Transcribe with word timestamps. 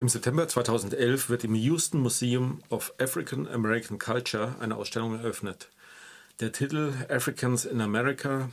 Im 0.00 0.08
September 0.08 0.46
2011 0.46 1.28
wird 1.28 1.42
im 1.42 1.56
Houston 1.56 1.98
Museum 1.98 2.62
of 2.70 2.94
African 3.00 3.48
American 3.48 3.98
Culture 3.98 4.54
eine 4.60 4.76
Ausstellung 4.76 5.18
eröffnet. 5.18 5.70
Der 6.38 6.52
Titel 6.52 6.92
Africans 7.08 7.64
in 7.64 7.80
America, 7.80 8.48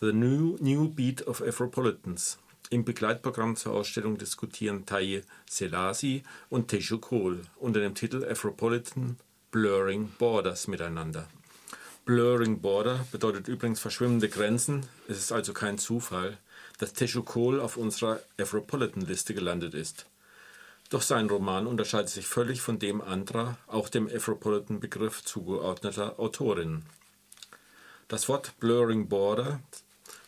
The 0.00 0.12
New, 0.12 0.56
New 0.60 0.88
Beat 0.88 1.26
of 1.26 1.42
Afropolitans. 1.42 2.38
Im 2.70 2.84
Begleitprogramm 2.84 3.56
zur 3.56 3.72
Ausstellung 3.72 4.16
diskutieren 4.16 4.86
Taye 4.86 5.22
Selassie 5.50 6.22
und 6.50 6.68
Teshu 6.68 6.98
Cole 6.98 7.40
unter 7.56 7.80
dem 7.80 7.96
Titel 7.96 8.24
Afropolitan 8.24 9.16
Blurring 9.50 10.12
Borders 10.20 10.68
miteinander. 10.68 11.26
Blurring 12.04 12.60
Border 12.60 13.04
bedeutet 13.10 13.48
übrigens 13.48 13.80
verschwimmende 13.80 14.28
Grenzen. 14.28 14.86
Es 15.08 15.18
ist 15.18 15.32
also 15.32 15.52
kein 15.52 15.78
Zufall, 15.78 16.38
dass 16.78 16.92
Teshu 16.92 17.24
Cole 17.24 17.60
auf 17.60 17.76
unserer 17.76 18.20
Afropolitan-Liste 18.38 19.34
gelandet 19.34 19.74
ist. 19.74 20.06
Doch 20.90 21.02
sein 21.02 21.28
Roman 21.28 21.66
unterscheidet 21.66 22.10
sich 22.10 22.26
völlig 22.26 22.60
von 22.60 22.78
dem 22.78 23.00
anderer, 23.00 23.58
auch 23.66 23.88
dem 23.88 24.08
Afropolitan-Begriff 24.08 25.24
zugeordneter 25.24 26.20
Autorinnen. 26.20 26.86
Das 28.06 28.28
Wort 28.28 28.58
Blurring 28.60 29.08
Border 29.08 29.60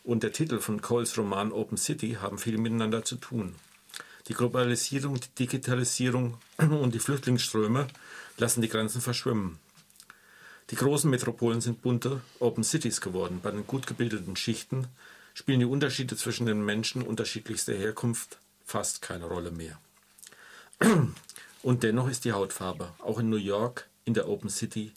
und 0.03 0.23
der 0.23 0.33
Titel 0.33 0.59
von 0.59 0.81
Coles 0.81 1.17
Roman 1.17 1.53
Open 1.53 1.77
City 1.77 2.17
haben 2.19 2.37
viel 2.37 2.57
miteinander 2.57 3.05
zu 3.05 3.15
tun. 3.15 3.55
Die 4.27 4.33
Globalisierung, 4.33 5.19
die 5.19 5.45
Digitalisierung 5.45 6.37
und 6.57 6.93
die 6.93 6.99
Flüchtlingsströme 6.99 7.87
lassen 8.37 8.61
die 8.61 8.69
Grenzen 8.69 8.99
verschwimmen. 8.99 9.59
Die 10.71 10.75
großen 10.75 11.09
Metropolen 11.09 11.61
sind 11.61 11.81
bunte 11.81 12.21
Open 12.39 12.65
Cities 12.65 12.99
geworden. 12.99 13.39
Bei 13.41 13.49
den 13.49 13.65
gut 13.65 13.87
gebildeten 13.87 14.35
Schichten 14.35 14.87
spielen 15.33 15.61
die 15.61 15.65
Unterschiede 15.65 16.17
zwischen 16.17 16.45
den 16.45 16.63
Menschen 16.63 17.01
unterschiedlichster 17.01 17.73
Herkunft 17.73 18.37
fast 18.65 19.01
keine 19.01 19.25
Rolle 19.25 19.51
mehr. 19.51 19.79
Und 21.61 21.83
dennoch 21.83 22.09
ist 22.09 22.25
die 22.25 22.31
Hautfarbe, 22.31 22.93
auch 22.99 23.19
in 23.19 23.29
New 23.29 23.37
York, 23.37 23.89
in 24.05 24.13
der 24.13 24.29
Open 24.29 24.49
City, 24.49 24.93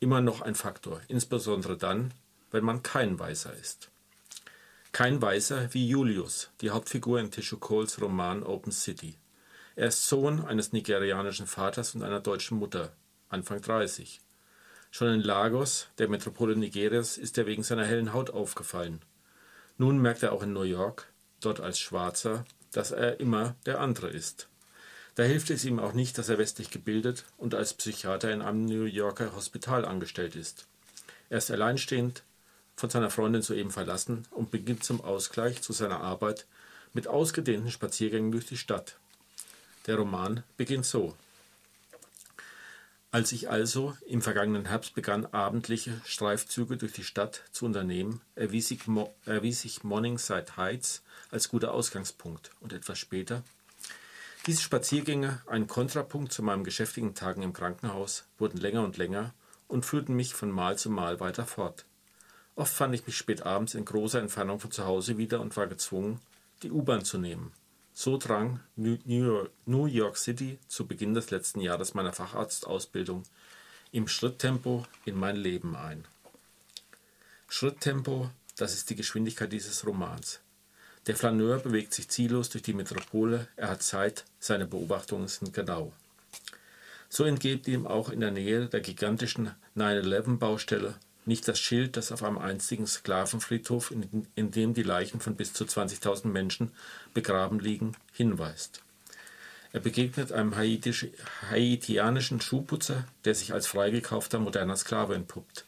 immer 0.00 0.20
noch 0.20 0.42
ein 0.42 0.54
Faktor, 0.54 1.00
insbesondere 1.08 1.76
dann, 1.76 2.12
wenn 2.50 2.64
man 2.64 2.82
kein 2.82 3.18
Weißer 3.18 3.52
ist. 3.54 3.90
Kein 4.92 5.20
Weißer 5.20 5.74
wie 5.74 5.88
Julius, 5.88 6.50
die 6.60 6.70
Hauptfigur 6.70 7.18
in 7.18 7.32
Tishu 7.32 7.58
Coles 7.58 8.00
Roman 8.00 8.44
Open 8.44 8.70
City. 8.70 9.16
Er 9.74 9.88
ist 9.88 10.08
Sohn 10.08 10.44
eines 10.44 10.72
nigerianischen 10.72 11.48
Vaters 11.48 11.96
und 11.96 12.04
einer 12.04 12.20
deutschen 12.20 12.58
Mutter, 12.58 12.92
Anfang 13.28 13.60
30. 13.60 14.20
Schon 14.92 15.08
in 15.08 15.20
Lagos, 15.20 15.88
der 15.98 16.08
Metropole 16.08 16.54
Nigerias, 16.54 17.18
ist 17.18 17.36
er 17.38 17.46
wegen 17.46 17.64
seiner 17.64 17.84
hellen 17.84 18.12
Haut 18.12 18.30
aufgefallen. 18.30 19.00
Nun 19.78 19.98
merkt 19.98 20.22
er 20.22 20.32
auch 20.32 20.44
in 20.44 20.52
New 20.52 20.62
York, 20.62 21.12
dort 21.40 21.58
als 21.58 21.80
Schwarzer, 21.80 22.44
dass 22.70 22.92
er 22.92 23.18
immer 23.18 23.56
der 23.66 23.80
andere 23.80 24.08
ist. 24.10 24.48
Da 25.14 25.22
hilft 25.22 25.50
es 25.50 25.64
ihm 25.64 25.78
auch 25.78 25.92
nicht, 25.92 26.18
dass 26.18 26.28
er 26.28 26.38
westlich 26.38 26.70
gebildet 26.70 27.24
und 27.36 27.54
als 27.54 27.74
Psychiater 27.74 28.32
in 28.32 28.42
einem 28.42 28.64
New 28.64 28.84
Yorker 28.84 29.34
Hospital 29.36 29.84
angestellt 29.84 30.34
ist. 30.34 30.66
Er 31.30 31.38
ist 31.38 31.50
alleinstehend, 31.50 32.22
von 32.76 32.90
seiner 32.90 33.10
Freundin 33.10 33.42
soeben 33.42 33.70
verlassen 33.70 34.26
und 34.32 34.50
beginnt 34.50 34.82
zum 34.82 35.00
Ausgleich 35.00 35.62
zu 35.62 35.72
seiner 35.72 36.00
Arbeit 36.00 36.46
mit 36.92 37.06
ausgedehnten 37.06 37.70
Spaziergängen 37.70 38.32
durch 38.32 38.46
die 38.46 38.56
Stadt. 38.56 38.96
Der 39.86 39.96
Roman 39.96 40.42
beginnt 40.56 40.86
so. 40.86 41.14
Als 43.12 43.30
ich 43.30 43.48
also 43.48 43.96
im 44.06 44.22
vergangenen 44.22 44.66
Herbst 44.66 44.96
begann, 44.96 45.26
abendliche 45.26 46.00
Streifzüge 46.04 46.76
durch 46.76 46.92
die 46.92 47.04
Stadt 47.04 47.42
zu 47.52 47.64
unternehmen, 47.64 48.20
erwies 48.34 48.72
ich, 48.72 48.88
Mo 48.88 49.14
erwies 49.24 49.64
ich 49.64 49.84
Morningside 49.84 50.56
Heights 50.56 51.02
als 51.30 51.48
guter 51.48 51.72
Ausgangspunkt 51.72 52.50
und 52.58 52.72
etwas 52.72 52.98
später 52.98 53.44
diese 54.46 54.62
Spaziergänge, 54.62 55.40
ein 55.46 55.66
Kontrapunkt 55.66 56.32
zu 56.32 56.42
meinen 56.42 56.64
geschäftigen 56.64 57.14
Tagen 57.14 57.42
im 57.42 57.52
Krankenhaus, 57.52 58.24
wurden 58.38 58.58
länger 58.58 58.84
und 58.84 58.96
länger 58.96 59.32
und 59.68 59.86
führten 59.86 60.14
mich 60.14 60.34
von 60.34 60.50
Mal 60.50 60.76
zu 60.76 60.90
Mal 60.90 61.18
weiter 61.20 61.46
fort. 61.46 61.86
Oft 62.54 62.72
fand 62.72 62.94
ich 62.94 63.06
mich 63.06 63.16
spät 63.16 63.42
abends 63.42 63.74
in 63.74 63.84
großer 63.84 64.20
Entfernung 64.20 64.60
von 64.60 64.70
zu 64.70 64.84
Hause 64.84 65.18
wieder 65.18 65.40
und 65.40 65.56
war 65.56 65.66
gezwungen, 65.66 66.20
die 66.62 66.70
U-Bahn 66.70 67.04
zu 67.04 67.18
nehmen. 67.18 67.52
So 67.94 68.18
drang 68.18 68.60
New 68.76 69.86
York 69.86 70.16
City 70.18 70.58
zu 70.68 70.86
Beginn 70.86 71.14
des 71.14 71.30
letzten 71.30 71.60
Jahres 71.60 71.94
meiner 71.94 72.12
Facharztausbildung 72.12 73.22
im 73.92 74.08
Schritttempo 74.08 74.84
in 75.04 75.16
mein 75.16 75.36
Leben 75.36 75.76
ein. 75.76 76.04
Schritttempo, 77.48 78.30
das 78.56 78.74
ist 78.74 78.90
die 78.90 78.96
Geschwindigkeit 78.96 79.52
dieses 79.52 79.86
Romans. 79.86 80.40
Der 81.06 81.16
Flaneur 81.16 81.58
bewegt 81.58 81.92
sich 81.92 82.08
ziellos 82.08 82.48
durch 82.48 82.62
die 82.62 82.72
Metropole, 82.72 83.48
er 83.56 83.68
hat 83.68 83.82
Zeit, 83.82 84.24
seine 84.40 84.66
Beobachtungen 84.66 85.28
sind 85.28 85.52
genau. 85.52 85.92
So 87.08 87.24
entgeht 87.24 87.68
ihm 87.68 87.86
auch 87.86 88.08
in 88.08 88.20
der 88.20 88.30
Nähe 88.30 88.66
der 88.66 88.80
gigantischen 88.80 89.50
9-11-Baustelle 89.76 90.94
nicht 91.26 91.48
das 91.48 91.58
Schild, 91.58 91.96
das 91.96 92.12
auf 92.12 92.22
einem 92.22 92.38
einzigen 92.38 92.86
Sklavenfriedhof, 92.86 93.90
in, 93.90 94.26
in 94.34 94.50
dem 94.50 94.74
die 94.74 94.82
Leichen 94.82 95.20
von 95.20 95.36
bis 95.36 95.52
zu 95.52 95.64
20.000 95.64 96.28
Menschen 96.28 96.70
begraben 97.14 97.60
liegen, 97.60 97.96
hinweist. 98.12 98.82
Er 99.72 99.80
begegnet 99.80 100.32
einem 100.32 100.54
haitianischen 100.56 102.40
Schuhputzer, 102.40 103.04
der 103.24 103.34
sich 103.34 103.52
als 103.52 103.66
freigekaufter 103.66 104.38
moderner 104.38 104.76
Sklave 104.76 105.14
entpuppt. 105.14 105.64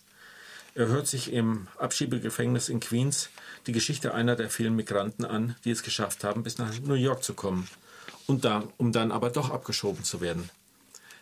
Er 0.77 0.89
hört 0.89 1.07
sich 1.07 1.33
im 1.33 1.69
Abschiebegefängnis 1.79 2.69
in 2.69 2.81
Queens 2.81 3.31
die 3.67 3.73
Geschichte 3.73 4.13
einer 4.13 4.37
der 4.37 4.51
vielen 4.51 4.77
Migranten 4.77 5.25
an, 5.25 5.57
die 5.65 5.71
es 5.71 5.83
geschafft 5.83 6.23
haben, 6.23 6.43
bis 6.43 6.59
nach 6.59 6.79
New 6.81 6.93
York 6.93 7.25
zu 7.25 7.33
kommen, 7.33 7.67
und 8.27 8.45
dann, 8.45 8.69
um 8.77 8.93
dann 8.93 9.11
aber 9.11 9.31
doch 9.31 9.49
abgeschoben 9.49 10.05
zu 10.05 10.21
werden. 10.21 10.51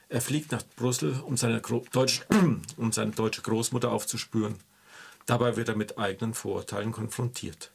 Er 0.08 0.20
fliegt 0.20 0.50
nach 0.50 0.64
Brüssel, 0.74 1.20
um 1.20 1.36
seine, 1.36 1.60
Deutsch, 1.92 2.22
um 2.76 2.90
seine 2.90 3.12
deutsche 3.12 3.42
Großmutter 3.42 3.92
aufzuspüren. 3.92 4.56
Dabei 5.24 5.54
wird 5.54 5.68
er 5.68 5.76
mit 5.76 5.98
eigenen 5.98 6.34
Vorurteilen 6.34 6.90
konfrontiert. 6.90 7.70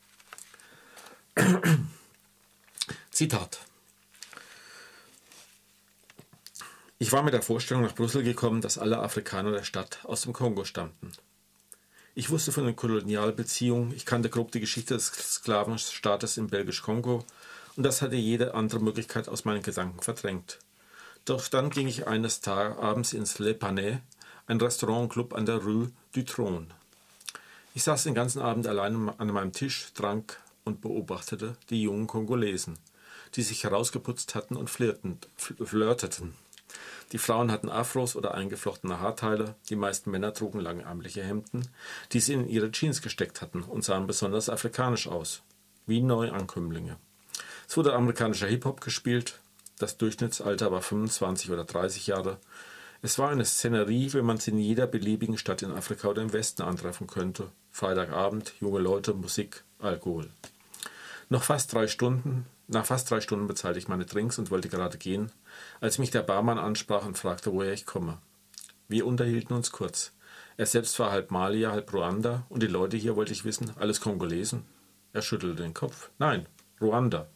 Zitat. 3.10 3.60
Ich 6.98 7.14
war 7.14 7.24
mit 7.24 7.34
der 7.34 7.42
Vorstellung 7.42 7.84
nach 7.84 7.96
Brüssel 7.96 8.24
gekommen, 8.24 8.60
dass 8.60 8.78
alle 8.78 9.00
Afrikaner 9.00 9.52
der 9.52 9.64
Stadt 9.64 10.00
aus 10.04 10.24
dem 10.24 10.34
Kongo 10.34 10.66
stammten. 10.66 11.14
Ich 12.19 12.30
wusste 12.30 12.52
von 12.52 12.66
den 12.66 12.75
Kolonialbeziehungen, 12.75 13.94
ich 13.94 14.06
kannte 14.06 14.30
grob 14.30 14.52
die 14.52 14.59
Geschichte 14.59 14.94
des 14.94 15.06
Sklavenstaates 15.06 16.35
im 16.35 16.47
Belgisch-Kongo 16.47 17.24
und 17.78 17.84
das 17.84 18.02
hatte 18.02 18.18
jede 18.18 18.56
andere 18.56 18.81
Möglichkeit 18.81 19.30
aus 19.30 19.46
meinen 19.46 19.63
Gedanken 19.63 20.02
verdrängt. 20.02 20.59
Doch 21.24 21.47
dann 21.47 21.69
ging 21.69 21.88
ich 21.88 22.07
eines 22.07 22.41
Tages 22.41 22.78
abends 22.78 23.13
ins 23.13 23.40
Le 23.40 23.53
Panay, 23.53 24.00
ein 24.47 24.59
Restaurantclub 24.59 25.34
an 25.34 25.46
der 25.46 25.63
Rue 25.63 25.94
du 26.12 26.19
Trône. 26.19 26.66
Ich 27.74 27.84
saß 27.84 28.03
den 28.03 28.16
ganzen 28.16 28.41
Abend 28.41 28.68
allein 28.68 29.09
an 29.18 29.28
meinem 29.30 29.53
Tisch, 29.53 29.94
trank 29.94 30.41
und 30.66 30.81
beobachtete 30.81 31.56
die 31.69 31.84
jungen 31.84 32.07
Kongolesen, 32.07 32.78
die 33.36 33.44
sich 33.44 33.63
herausgeputzt 33.63 34.36
hatten 34.36 34.57
und 34.57 34.69
flirten, 34.69 35.19
flirteten. 35.38 36.34
Die 37.12 37.18
Frauen 37.18 37.52
hatten 37.52 37.70
Afros 37.70 38.16
oder 38.16 38.36
eingeflochtene 38.36 39.00
Haarteile, 39.00 39.56
die 39.70 39.75
meisten 39.75 40.12
Männer 40.12 40.34
trugen 40.34 40.59
langärmliche 40.59 41.24
Hemden, 41.24 41.68
die 42.12 42.20
sie 42.20 42.34
in 42.34 42.47
ihre 42.47 42.72
Jeans 42.72 43.02
gesteckt 43.02 43.42
hatten 43.42 43.64
und 43.64 43.84
sahen 43.84 44.06
besonders 44.06 44.50
afrikanisch 44.50 45.08
aus, 45.08 45.42
wie 45.88 46.02
Neuankömmlinge. 46.02 46.98
Es 47.68 47.78
wurde 47.78 47.94
amerikanischer 47.94 48.48
Hip-Hop 48.48 48.81
gespielt, 48.81 49.40
das 49.80 49.98
Durchschnittsalter 49.98 50.72
war 50.72 50.81
25 50.81 51.52
oder 51.52 51.64
30 51.64 52.08
Jahre. 52.08 52.38
Es 53.02 53.18
war 53.18 53.30
eine 53.30 53.46
Szenerie, 53.46 54.14
wie 54.14 54.22
man 54.22 54.38
sie 54.38 54.52
in 54.52 54.59
jeder 54.59 54.88
beliebigen 54.88 55.38
Stadt 55.38 55.62
in 55.62 55.72
Afrika 55.72 56.09
oder 56.09 56.22
im 56.22 56.34
Westen 56.34 56.64
antreffen 56.64 57.08
könnte. 57.08 57.50
Freitagabend, 57.72 58.53
junge 58.59 58.80
Leute, 58.80 59.14
Musik, 59.14 59.64
Alkohol. 59.80 60.30
Noch 61.30 61.44
fast 61.44 61.72
drei 61.72 61.88
Stunden, 61.88 62.46
nach 62.72 62.85
fast 62.85 63.09
drei 63.09 63.19
Stunden 63.19 63.47
bezahlte 63.47 63.80
ich 63.80 63.88
meine 63.88 64.06
Drinks 64.06 64.38
und 64.38 64.52
wollte 64.52 64.69
gerade 64.69 65.00
gehen, 65.00 65.31
als 65.81 65.97
mich 65.97 66.12
der 66.12 66.22
Barmann 66.22 66.60
ansprach 66.60 67.04
und 67.04 67.18
fragte, 67.18 67.51
woher 67.51 67.74
ich 67.74 67.88
komme. 67.88 68.19
Wir 68.88 69.07
unterhielten 69.07 69.56
uns 69.56 69.71
kurz. 69.71 70.13
Er 70.56 70.68
selbst 70.68 71.00
war 71.00 71.10
halb 71.12 71.31
Malier, 71.31 71.71
halb 71.71 71.92
Ruanda 71.92 72.45
und 72.48 72.62
die 72.62 72.68
Leute 72.68 72.95
hier, 72.95 73.16
wollte 73.16 73.33
ich 73.33 73.44
wissen, 73.44 73.71
alles 73.80 74.01
Kongolesen? 74.01 74.66
Er 75.13 75.24
schüttelte 75.24 75.63
den 75.63 75.74
Kopf. 75.74 76.12
Nein, 76.19 76.45
Ruanda. 76.80 77.27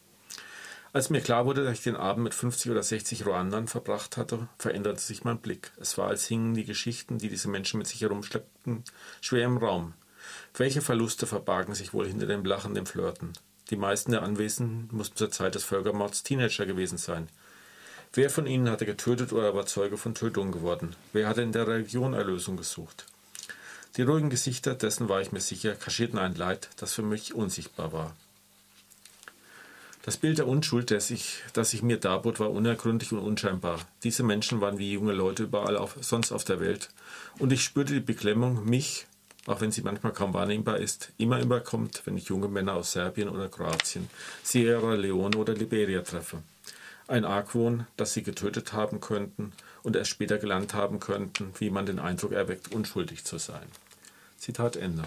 Als 0.92 1.10
mir 1.10 1.20
klar 1.20 1.46
wurde, 1.46 1.64
dass 1.64 1.78
ich 1.78 1.82
den 1.82 1.96
Abend 1.96 2.22
mit 2.22 2.34
50 2.34 2.70
oder 2.70 2.84
60 2.84 3.26
Ruandern 3.26 3.66
verbracht 3.66 4.16
hatte, 4.16 4.46
veränderte 4.58 5.00
sich 5.00 5.24
mein 5.24 5.40
Blick. 5.40 5.72
Es 5.78 5.98
war, 5.98 6.06
als 6.06 6.26
hingen 6.26 6.54
die 6.54 6.64
Geschichten, 6.64 7.18
die 7.18 7.28
diese 7.28 7.48
Menschen 7.48 7.78
mit 7.78 7.88
sich 7.88 8.00
herumschleppten, 8.00 8.84
schwer 9.20 9.46
im 9.46 9.56
Raum. 9.56 9.94
Welche 10.56 10.80
Verluste 10.80 11.26
verbargen 11.26 11.74
sich 11.74 11.92
wohl 11.92 12.06
hinter 12.06 12.26
dem 12.26 12.44
Lachen, 12.44 12.74
dem 12.74 12.86
Flirten? 12.86 13.32
Die 13.70 13.76
meisten 13.76 14.12
der 14.12 14.22
Anwesenden 14.22 14.88
mussten 14.94 15.16
zur 15.16 15.30
Zeit 15.30 15.54
des 15.54 15.64
Völkermords 15.64 16.22
Teenager 16.22 16.66
gewesen 16.66 16.98
sein. 16.98 17.28
Wer 18.12 18.30
von 18.30 18.46
ihnen 18.46 18.70
hatte 18.70 18.86
getötet 18.86 19.32
oder 19.32 19.54
war 19.54 19.66
Zeuge 19.66 19.96
von 19.96 20.14
Tötungen 20.14 20.52
geworden? 20.52 20.94
Wer 21.12 21.26
hatte 21.28 21.42
in 21.42 21.52
der 21.52 21.66
Religion 21.66 22.14
Erlösung 22.14 22.56
gesucht? 22.56 23.06
Die 23.96 24.02
ruhigen 24.02 24.30
Gesichter, 24.30 24.74
dessen 24.74 25.08
war 25.08 25.20
ich 25.20 25.32
mir 25.32 25.40
sicher, 25.40 25.74
kaschierten 25.74 26.18
ein 26.18 26.34
Leid, 26.34 26.68
das 26.76 26.92
für 26.92 27.02
mich 27.02 27.34
unsichtbar 27.34 27.92
war. 27.92 28.14
Das 30.02 30.18
Bild 30.18 30.36
der 30.36 30.46
Unschuld, 30.46 30.90
das 30.90 31.08
sich, 31.08 31.38
das 31.54 31.70
sich 31.70 31.82
mir 31.82 31.96
darbot, 31.96 32.38
war 32.38 32.50
unergründlich 32.50 33.12
und 33.12 33.20
unscheinbar. 33.20 33.80
Diese 34.02 34.22
Menschen 34.22 34.60
waren 34.60 34.78
wie 34.78 34.92
junge 34.92 35.14
Leute 35.14 35.44
überall 35.44 35.78
auf, 35.78 35.96
sonst 36.02 36.30
auf 36.30 36.44
der 36.44 36.60
Welt. 36.60 36.90
Und 37.38 37.52
ich 37.52 37.64
spürte 37.64 37.94
die 37.94 38.00
Beklemmung, 38.00 38.66
mich, 38.66 39.06
auch 39.46 39.60
wenn 39.60 39.72
sie 39.72 39.82
manchmal 39.82 40.12
kaum 40.12 40.32
wahrnehmbar 40.32 40.78
ist, 40.78 41.12
immer 41.18 41.40
überkommt, 41.40 42.02
wenn 42.04 42.16
ich 42.16 42.28
junge 42.28 42.48
Männer 42.48 42.74
aus 42.74 42.92
Serbien 42.92 43.28
oder 43.28 43.48
Kroatien, 43.48 44.08
Sierra 44.42 44.94
Leone 44.94 45.36
oder 45.36 45.54
Liberia 45.54 46.02
treffe. 46.02 46.42
Ein 47.06 47.24
Argwohn, 47.24 47.86
dass 47.96 48.14
sie 48.14 48.22
getötet 48.22 48.72
haben 48.72 49.00
könnten 49.00 49.52
und 49.82 49.96
erst 49.96 50.10
später 50.10 50.38
gelernt 50.38 50.72
haben 50.72 51.00
könnten, 51.00 51.52
wie 51.58 51.68
man 51.68 51.84
den 51.84 51.98
Eindruck 51.98 52.32
erweckt, 52.32 52.72
unschuldig 52.72 53.24
zu 53.24 53.36
sein. 53.38 53.66
Zitat 54.38 54.76
Ende. 54.76 55.04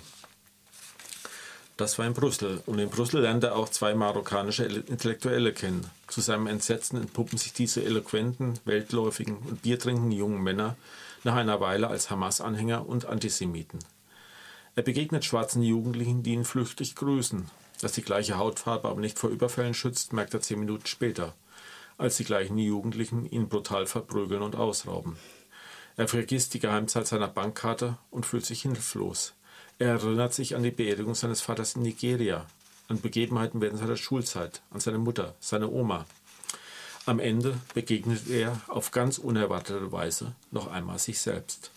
Das 1.77 1.99
war 1.99 2.07
in 2.07 2.13
Brüssel. 2.13 2.61
Und 2.65 2.79
in 2.79 2.89
Brüssel 2.89 3.21
lernte 3.21 3.47
er 3.47 3.55
auch 3.55 3.69
zwei 3.69 3.93
marokkanische 3.93 4.65
Intellektuelle 4.65 5.53
kennen. 5.53 5.87
Zu 6.07 6.21
seinem 6.21 6.47
Entsetzen 6.47 6.99
entpuppen 6.99 7.37
sich 7.37 7.53
diese 7.53 7.83
eloquenten, 7.83 8.59
weltläufigen 8.65 9.37
und 9.37 9.61
biertrinkenden 9.61 10.11
jungen 10.11 10.41
Männer 10.41 10.75
nach 11.23 11.35
einer 11.35 11.59
Weile 11.59 11.87
als 11.87 12.09
Hamas-Anhänger 12.09 12.87
und 12.87 13.05
Antisemiten. 13.05 13.79
Er 14.77 14.83
begegnet 14.83 15.25
schwarzen 15.25 15.63
Jugendlichen, 15.63 16.21
die 16.21 16.33
ihn 16.33 16.45
flüchtig 16.45 16.93
grüßen. 16.93 17.49
Dass 17.81 17.93
die 17.93 18.03
gleiche 18.03 18.37
Hautfarbe 18.37 18.87
aber 18.87 19.01
nicht 19.01 19.17
vor 19.17 19.31
Überfällen 19.31 19.73
schützt, 19.73 20.13
merkt 20.13 20.35
er 20.35 20.41
zehn 20.41 20.59
Minuten 20.59 20.85
später, 20.85 21.33
als 21.97 22.17
die 22.17 22.25
gleichen 22.25 22.59
Jugendlichen 22.59 23.27
ihn 23.27 23.49
brutal 23.49 23.87
verprügeln 23.87 24.43
und 24.43 24.55
ausrauben. 24.55 25.17
Er 25.95 26.07
vergisst 26.07 26.53
die 26.53 26.59
Geheimzahl 26.59 27.07
seiner 27.07 27.27
Bankkarte 27.27 27.97
und 28.11 28.27
fühlt 28.27 28.45
sich 28.45 28.61
hilflos. 28.61 29.33
Er 29.79 29.93
erinnert 29.93 30.35
sich 30.35 30.55
an 30.55 30.61
die 30.61 30.69
Beerdigung 30.69 31.15
seines 31.15 31.41
Vaters 31.41 31.75
in 31.75 31.81
Nigeria, 31.81 32.45
an 32.87 33.01
Begebenheiten 33.01 33.61
während 33.61 33.79
seiner 33.79 33.97
Schulzeit, 33.97 34.61
an 34.69 34.79
seine 34.79 34.99
Mutter, 34.99 35.33
seine 35.39 35.71
Oma. 35.71 36.05
Am 37.07 37.17
Ende 37.19 37.57
begegnet 37.73 38.27
er 38.29 38.61
auf 38.67 38.91
ganz 38.91 39.17
unerwartete 39.17 39.91
Weise 39.91 40.35
noch 40.51 40.67
einmal 40.67 40.99
sich 40.99 41.19
selbst. 41.19 41.71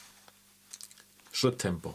Schritttempo. 1.33 1.95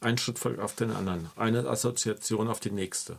Ein 0.00 0.18
Schritt 0.18 0.38
folgt 0.38 0.60
auf 0.60 0.74
den 0.74 0.92
anderen, 0.92 1.30
eine 1.36 1.68
Assoziation 1.68 2.48
auf 2.48 2.60
die 2.60 2.70
nächste. 2.70 3.18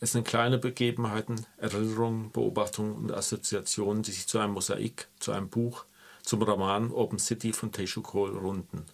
Es 0.00 0.12
sind 0.12 0.26
kleine 0.26 0.58
Begebenheiten, 0.58 1.44
Erinnerungen, 1.58 2.30
Beobachtungen 2.30 2.94
und 2.94 3.12
Assoziationen, 3.12 4.02
die 4.02 4.12
sich 4.12 4.26
zu 4.26 4.38
einem 4.38 4.54
Mosaik, 4.54 5.08
zu 5.18 5.32
einem 5.32 5.48
Buch, 5.48 5.84
zum 6.22 6.42
Roman 6.42 6.92
Open 6.92 7.18
City 7.18 7.52
von 7.52 7.72
Teishu 7.72 8.00
Kohl 8.00 8.36
runden. 8.36 8.84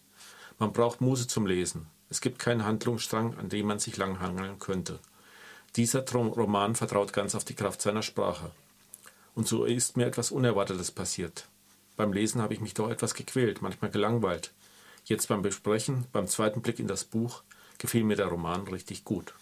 Man 0.59 0.73
braucht 0.73 1.01
Muse 1.01 1.27
zum 1.27 1.47
Lesen, 1.47 1.87
es 2.11 2.21
gibt 2.21 2.39
keinen 2.39 2.65
Handlungsstrang, 2.65 3.37
an 3.39 3.49
dem 3.49 3.67
man 3.67 3.79
sich 3.79 3.97
langhangeln 3.97 4.59
könnte. 4.59 4.99
Dieser 5.77 6.09
Roman 6.09 6.77
vertraut 6.77 7.13
ganz 7.13 7.35
auf 7.35 7.45
die 7.45 7.55
Kraft 7.55 7.83
seiner 7.83 8.03
Sprache. 8.03 8.51
Und 9.35 9.49
so 9.49 9.65
ist 9.65 9.97
mir 9.97 10.07
etwas 10.07 10.31
Unerwartetes 10.31 10.93
passiert. 10.93 11.49
Beim 11.97 12.13
Lesen 12.13 12.41
habe 12.41 12.55
ich 12.55 12.61
mich 12.61 12.75
doch 12.75 12.89
etwas 12.89 13.15
gequält, 13.15 13.63
manchmal 13.63 13.91
gelangweilt. 13.91 14.53
Jetzt 15.05 15.29
beim 15.29 15.43
Besprechen, 15.43 16.07
beim 16.13 16.27
zweiten 16.27 16.61
Blick 16.61 16.79
in 16.79 16.87
das 16.87 17.05
Buch, 17.05 17.43
gefiel 17.79 18.05
mir 18.05 18.17
der 18.17 18.27
Roman 18.27 18.67
richtig 18.69 19.05
gut. 19.05 19.33